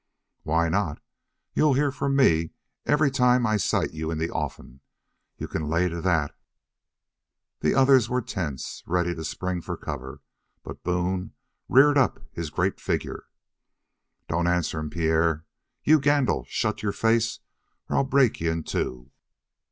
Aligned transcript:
"Why 0.41 0.67
not? 0.67 0.99
You'll 1.53 1.75
hear 1.75 1.91
from 1.91 2.15
me 2.15 2.53
every 2.87 3.11
time 3.11 3.45
I 3.45 3.57
sight 3.57 3.91
you 3.93 4.09
in 4.09 4.17
the 4.17 4.31
offing. 4.31 4.79
You 5.37 5.47
c'n 5.47 5.69
lay 5.69 5.89
to 5.89 6.01
that!" 6.01 6.35
The 7.59 7.75
others 7.75 8.09
were 8.09 8.23
tense, 8.23 8.81
ready 8.87 9.13
to 9.13 9.23
spring 9.23 9.61
for 9.61 9.77
cover, 9.77 10.23
but 10.63 10.83
Boone 10.83 11.33
reared 11.69 11.99
up 11.99 12.19
his 12.31 12.49
great 12.49 12.79
figure. 12.81 13.27
"Don't 14.27 14.47
answer 14.47 14.79
him, 14.79 14.89
Pierre. 14.89 15.45
You, 15.83 15.99
Gandil, 15.99 16.45
shut 16.47 16.81
your 16.81 16.93
face 16.93 17.39
or 17.87 17.97
I'll 17.97 18.03
break 18.03 18.41
ye 18.41 18.47
in 18.49 18.63
two." 18.63 19.11